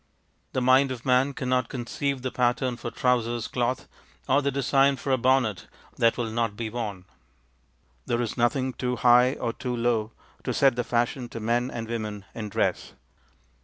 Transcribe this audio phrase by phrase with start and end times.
[0.53, 3.87] The mind of man cannot conceive the pattern for trousersŌĆÖ cloth
[4.27, 7.05] or the design for a bonnet that will not be worn.
[8.07, 10.11] There is nothing too high or too low
[10.43, 12.93] to set the fashion to men and women in dress.